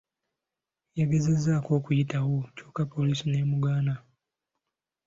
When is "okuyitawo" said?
1.79-2.35